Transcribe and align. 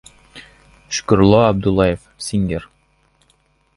Shokhrullo 0.99 1.43
Abdullaev—— 1.49 2.09
Singer 2.29 2.67